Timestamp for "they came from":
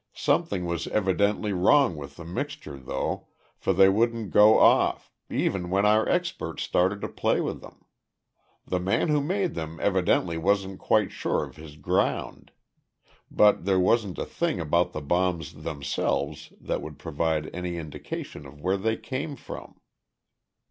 18.77-19.79